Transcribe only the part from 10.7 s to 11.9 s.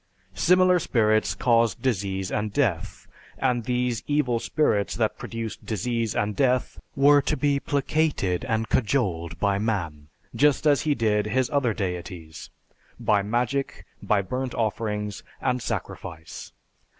he did his other